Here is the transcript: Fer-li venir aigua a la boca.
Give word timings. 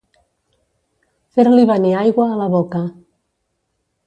Fer-li 1.37 1.67
venir 1.73 1.93
aigua 2.01 2.27
a 2.31 2.41
la 2.41 2.49
boca. 2.57 2.83